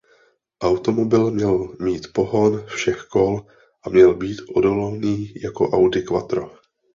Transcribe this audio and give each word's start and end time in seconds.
Automobil 0.61 1.31
měl 1.31 1.75
mít 1.79 2.07
pohon 2.13 2.65
všech 2.65 3.01
kol 3.03 3.45
a 3.83 3.89
měl 3.89 4.13
být 4.13 4.37
odolný 4.53 5.33
jako 5.43 5.69
Audi 5.69 6.01
Quattro. 6.03 6.51